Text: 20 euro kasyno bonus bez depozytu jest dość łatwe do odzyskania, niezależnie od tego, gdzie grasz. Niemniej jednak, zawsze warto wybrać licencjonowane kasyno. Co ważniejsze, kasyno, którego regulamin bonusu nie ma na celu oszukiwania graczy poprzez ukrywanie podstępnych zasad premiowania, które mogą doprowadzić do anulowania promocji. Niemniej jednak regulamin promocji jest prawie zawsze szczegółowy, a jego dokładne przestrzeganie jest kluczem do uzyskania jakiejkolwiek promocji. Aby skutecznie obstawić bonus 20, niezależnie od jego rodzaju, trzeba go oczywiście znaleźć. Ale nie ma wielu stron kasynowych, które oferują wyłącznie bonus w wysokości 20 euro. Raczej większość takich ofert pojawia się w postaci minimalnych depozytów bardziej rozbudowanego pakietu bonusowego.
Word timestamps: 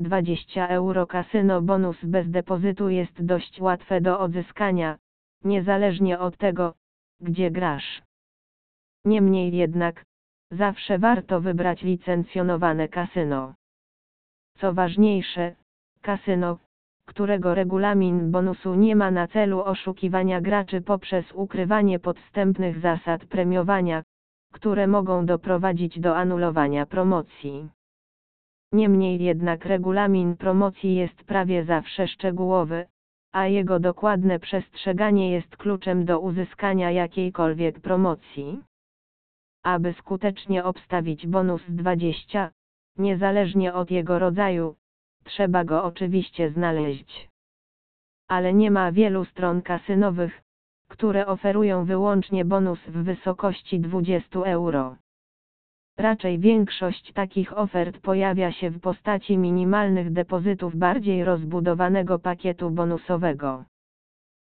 20 0.00 0.68
euro 0.68 1.06
kasyno 1.06 1.62
bonus 1.62 2.04
bez 2.04 2.30
depozytu 2.30 2.88
jest 2.88 3.24
dość 3.24 3.60
łatwe 3.60 4.00
do 4.00 4.20
odzyskania, 4.20 4.98
niezależnie 5.44 6.18
od 6.18 6.36
tego, 6.36 6.74
gdzie 7.20 7.50
grasz. 7.50 8.02
Niemniej 9.04 9.56
jednak, 9.56 10.04
zawsze 10.50 10.98
warto 10.98 11.40
wybrać 11.40 11.82
licencjonowane 11.82 12.88
kasyno. 12.88 13.54
Co 14.58 14.72
ważniejsze, 14.72 15.54
kasyno, 16.02 16.58
którego 17.06 17.54
regulamin 17.54 18.30
bonusu 18.30 18.74
nie 18.74 18.96
ma 18.96 19.10
na 19.10 19.28
celu 19.28 19.60
oszukiwania 19.60 20.40
graczy 20.40 20.80
poprzez 20.80 21.32
ukrywanie 21.32 21.98
podstępnych 21.98 22.80
zasad 22.80 23.24
premiowania, 23.24 24.02
które 24.52 24.86
mogą 24.86 25.26
doprowadzić 25.26 26.00
do 26.00 26.16
anulowania 26.16 26.86
promocji. 26.86 27.68
Niemniej 28.72 29.22
jednak 29.22 29.64
regulamin 29.64 30.36
promocji 30.36 30.94
jest 30.94 31.24
prawie 31.24 31.64
zawsze 31.64 32.08
szczegółowy, 32.08 32.86
a 33.32 33.46
jego 33.46 33.80
dokładne 33.80 34.38
przestrzeganie 34.38 35.30
jest 35.30 35.56
kluczem 35.56 36.04
do 36.04 36.20
uzyskania 36.20 36.90
jakiejkolwiek 36.90 37.80
promocji. 37.80 38.62
Aby 39.64 39.92
skutecznie 39.92 40.64
obstawić 40.64 41.26
bonus 41.26 41.62
20, 41.68 42.50
niezależnie 42.98 43.74
od 43.74 43.90
jego 43.90 44.18
rodzaju, 44.18 44.76
trzeba 45.24 45.64
go 45.64 45.84
oczywiście 45.84 46.50
znaleźć. 46.50 47.28
Ale 48.28 48.54
nie 48.54 48.70
ma 48.70 48.92
wielu 48.92 49.24
stron 49.24 49.62
kasynowych, 49.62 50.42
które 50.88 51.26
oferują 51.26 51.84
wyłącznie 51.84 52.44
bonus 52.44 52.78
w 52.86 53.02
wysokości 53.04 53.80
20 53.80 54.40
euro. 54.40 54.96
Raczej 55.98 56.38
większość 56.38 57.12
takich 57.12 57.58
ofert 57.58 57.98
pojawia 57.98 58.52
się 58.52 58.70
w 58.70 58.80
postaci 58.80 59.38
minimalnych 59.38 60.12
depozytów 60.12 60.76
bardziej 60.76 61.24
rozbudowanego 61.24 62.18
pakietu 62.18 62.70
bonusowego. 62.70 63.64